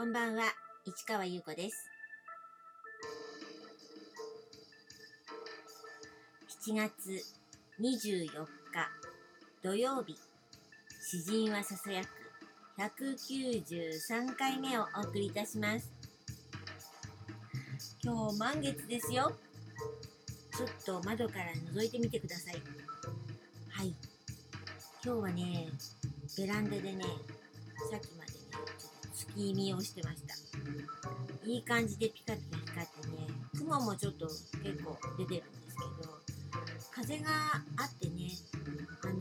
[0.00, 0.44] こんばんは、
[0.86, 1.90] 市川優子です。
[6.66, 7.22] 7月
[7.78, 8.48] 24日
[9.62, 10.16] 土曜日、
[11.02, 12.06] 詩人はささやく
[12.78, 15.92] 193回目をお送りいたします。
[18.02, 19.30] 今日満月ですよ。
[20.56, 22.54] ちょっと窓から覗いてみてください。
[23.68, 23.94] はい。
[25.04, 25.68] 今日はね、
[26.38, 27.04] ベランダでね、
[27.90, 28.19] さっきね、
[29.36, 30.34] 月見をしてました。
[31.46, 36.20] いい感じでピカピカ光ってね、雲もちょっと結構出てるんですけど、
[36.92, 37.30] 風が
[37.76, 38.30] あってね、
[39.02, 39.14] あの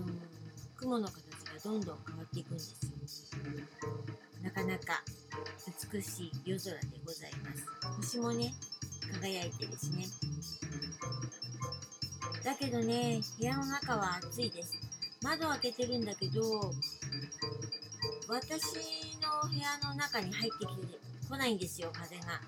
[0.75, 1.19] 雲の形
[1.53, 2.89] がどんどん変わっていくんですよ。
[4.43, 5.03] なかなか
[5.91, 7.65] 美しい夜空でございます。
[7.97, 8.53] 星もね、
[9.13, 10.05] 輝いてるしね。
[12.43, 14.77] だけどね、部屋の中は暑いです。
[15.21, 16.71] 窓開けてるんだけど、
[18.27, 19.08] 私
[19.43, 20.99] の部屋の中に入ってきて
[21.29, 22.41] こないんですよ、風が。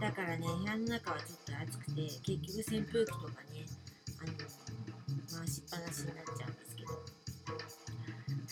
[0.00, 3.66] だからね、部屋の中はちょっと暑くて、結局扇風機とかね、
[4.20, 4.32] あの、
[5.38, 6.92] 回しっぱなしになっちゃうんですけど。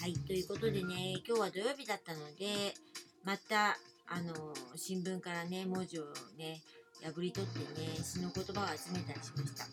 [0.01, 2.75] はい、ということでね、今日は土曜日だったので、
[3.25, 6.61] また、あの、新聞からね、文字をね、
[7.03, 9.67] 破り取ってね、詩の言葉を集めたりしました。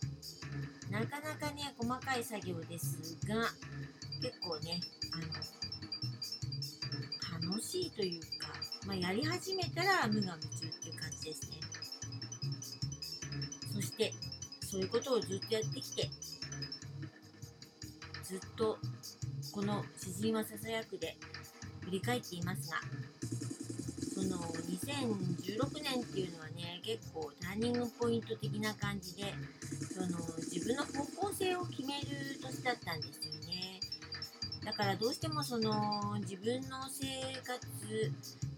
[0.92, 3.36] なかなかね、細かい作業ですが、
[4.22, 4.82] 結構ね、
[5.14, 5.69] あの、
[7.50, 8.54] 楽しいというか、
[8.86, 11.58] まあ、やり始めたら無我夢中っていう感じですね。
[13.74, 14.14] そして、
[14.62, 16.10] そういうことをずっとやってきて、
[18.24, 18.78] ずっと
[19.52, 21.18] この詩人はささやくで
[21.86, 22.78] 振り返っていますが、
[24.14, 29.34] その2016年っていうのはね、結構ターニングポイント的な感じで、
[29.92, 33.39] その自分の方向性を決める年だったんですよね。
[34.70, 37.08] だからどうしてもその自分の生
[37.42, 37.58] 活、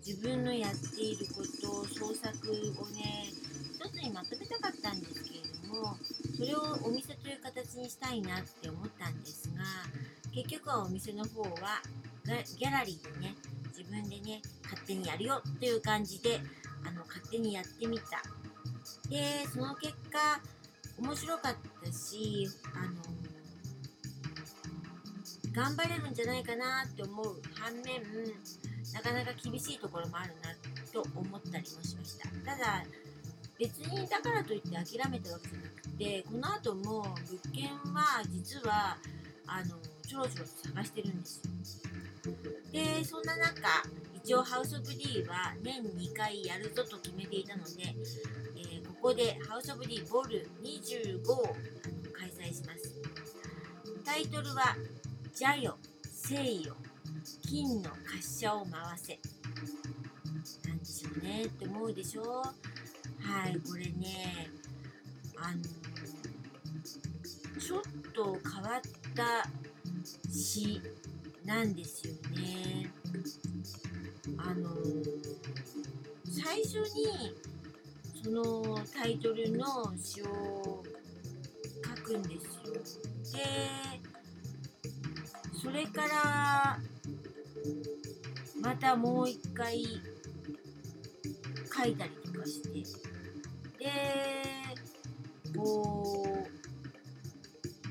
[0.05, 3.31] 自分のやっていること、創作をね、
[3.73, 5.39] 一つにまとめたかったんですけれ
[5.69, 5.95] ども、
[6.35, 9.63] それをお店という形にしたいなって思ったんですが、
[10.33, 11.81] 結局はお店の方は
[12.25, 13.35] ギャラリーでね、
[13.69, 16.41] 自分でね、勝手にやるよっていう感じで、
[16.85, 18.21] あの、勝手にやってみた。
[19.09, 20.41] で、その結果、
[21.00, 21.55] 面白かっ
[21.85, 22.50] たし、
[25.53, 28.01] 頑張れるんじゃないかなって思う反面、
[28.94, 30.56] なかなか厳しいところもあるな
[30.91, 32.28] と思ったりもしました。
[32.45, 32.84] ただ、
[33.59, 37.16] 別にだからといって諦めたわけじゃなくて、この後も物
[37.53, 38.97] 件は実は、
[39.45, 39.75] あの、
[40.07, 41.51] ちょろちょろと探してるんですよ。
[42.72, 43.83] で、そんな中、
[44.23, 47.72] 一応ハウス・オブ・ディは年2回やるぞと決めていたので、
[48.56, 51.56] えーここでハウス・オブ・ディボール25を
[52.13, 52.94] 開催します。
[54.06, 54.75] タイトルは、
[55.34, 56.75] ジャヨ、聖よ、
[57.47, 59.19] 金の滑車を回せ。
[60.68, 62.24] なんでしょうねって思うでしょ？
[62.24, 64.50] はい、これね、
[65.38, 65.62] あの
[67.59, 67.81] ちょっ
[68.14, 68.81] と変わっ
[69.16, 69.50] た
[70.31, 70.81] 詩
[71.46, 72.92] なんですよね。
[74.38, 74.69] あの
[76.30, 77.36] 最初に
[78.24, 80.84] そのタイトルの詩を
[85.61, 86.79] それから
[88.61, 89.83] またもう一回
[91.75, 92.69] 書いたりとかして、
[93.79, 93.91] で、
[95.55, 96.45] こ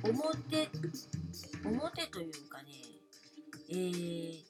[0.04, 0.69] う、表、
[1.64, 2.69] 表というかね、
[3.70, 4.42] えー、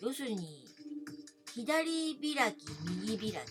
[0.00, 0.64] 要するに、
[1.54, 2.66] 左開き、
[3.02, 3.50] 右開きっ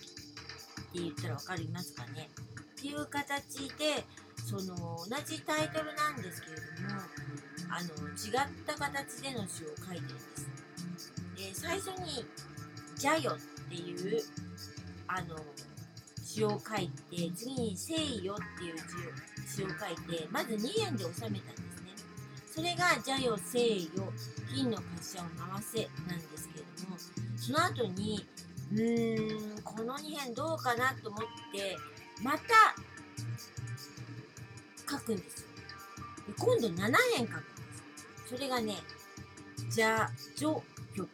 [0.94, 2.28] 言ったらわかりますかね？
[2.60, 4.04] っていう形で、
[4.44, 4.76] その、
[5.08, 6.62] 同じタイトルなんですけれど
[6.94, 7.00] も、
[7.74, 10.48] あの、違った形での詩を書いてるんです。
[11.36, 12.24] で、最初に、
[12.94, 13.36] ジャヨっ
[13.68, 14.22] ていう、
[15.08, 15.36] あの、
[16.22, 21.42] 詩を書いて、次に聖よっていう字を詩を書いて、まず2円で収めたんですね。
[22.48, 23.88] それが、じゃよ、聖よ、
[24.54, 26.96] 金の滑車を回せなんですけれども、
[27.36, 28.24] その後に、
[28.70, 31.20] うーん、この2編どうかなと思っ
[31.52, 31.76] て、
[32.22, 32.76] また
[34.88, 35.48] 書くんですよ。
[36.38, 37.53] 今度7編書く。
[38.26, 38.76] それがね、
[39.70, 40.62] じゃ、じょ、
[40.96, 41.08] 曲、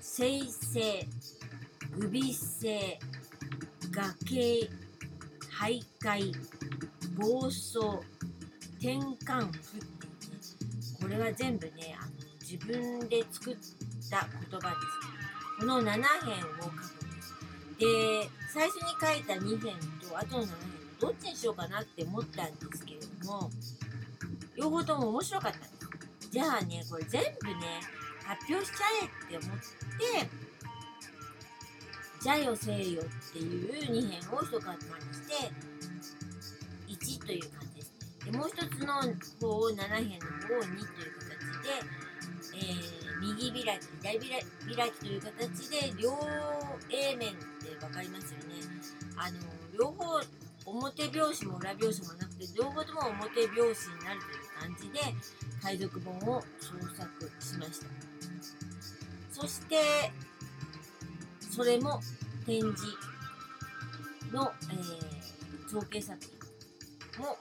[0.00, 1.06] 生成、
[1.98, 2.98] グビ性、
[3.90, 4.70] 崖、
[5.50, 6.32] 徘徊、
[7.18, 7.78] 暴走、
[8.78, 10.40] 転換符っていうね、
[11.02, 13.56] これは全部ね、あの自分で作っ
[14.08, 15.60] た言葉です。
[15.60, 17.34] この7編を書くんです。
[17.78, 19.76] で、最初に書いた2編
[20.08, 20.56] と後の7編
[21.00, 23.50] どっちにしようかなって思ったんですけれども、
[24.56, 25.77] 両方とも面白かったんです。
[26.38, 27.82] じゃあね、これ全部ね、
[28.22, 30.30] 発表しちゃえって思って、
[32.22, 35.50] じゃよせいよっていう2編を一塊にして
[37.18, 37.92] 1という感じです。
[38.24, 41.74] でもう一つの方を7編の方を2という形で、
[42.54, 46.16] えー、右開き左開きという形で両
[46.88, 48.62] A 面って分かりますよね。
[49.16, 49.38] あの
[49.76, 50.20] 両方
[50.70, 55.00] 表拍子も裏拍子もなくて両方とも表拍子になるという感じで
[55.62, 57.86] 海賊本を創作しました。
[59.32, 59.76] そして
[61.50, 62.00] それも
[62.44, 62.76] 展示
[64.32, 66.18] の、えー、造形作
[67.16, 67.36] 品も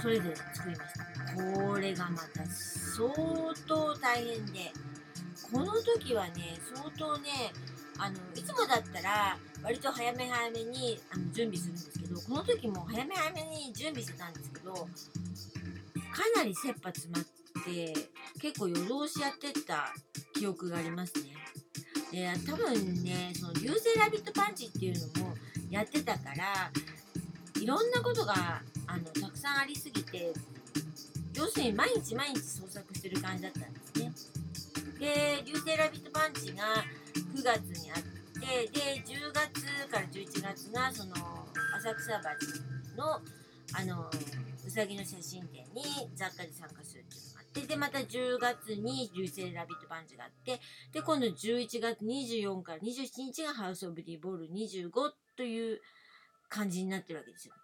[0.00, 1.02] それぞれ作りました。
[1.34, 3.08] これがまた相
[3.66, 4.72] 当大変で
[5.50, 7.52] この時はね相当ね
[7.98, 14.88] あのいつもだったら割と早め早めにあの準備するんですけどこの時も早め早めに準備してたんですけどか
[16.36, 17.24] なり切羽詰まっ
[17.64, 17.94] て
[18.40, 19.94] 結構夜通しやってった
[20.34, 21.32] 記憶がありますね。
[22.10, 25.34] で多分ねその流星ラビットパンチっていうのも
[25.70, 26.70] やってたから
[27.58, 30.32] いろんなことがあのたくさんありすぎて
[31.34, 34.12] 要するに毎日毎日創作してる感じだったんですね。
[34.98, 36.84] で流星ラビットパンチが
[37.32, 41.14] 9月にあってで10月から11月がその
[41.76, 42.20] 浅草
[42.96, 43.20] 橋の
[43.74, 44.10] あの
[44.66, 45.82] うさぎの写真展に
[46.14, 50.60] 雑貨で参加するっていうのがあってでまた10月に流星ラビットパンチがあって
[50.92, 54.90] で今度11月24から27日がハウス・オブ・ディ・ボール25
[55.36, 55.80] という
[56.50, 57.54] 感じになってるわけですよ。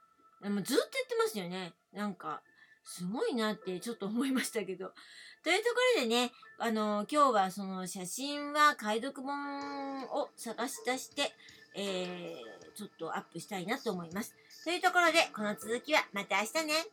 [0.43, 1.75] でもずっと言ってますよね。
[1.93, 2.41] なんか
[2.89, 4.93] すごいなってちょっと思いましたけど。
[5.45, 11.35] というところでね、あの、今日はその写真は解読本を探し出して、
[11.75, 14.35] えー、ちょっとアップしたいなと思います。
[14.65, 16.87] というところで、この続きはまた明日ね。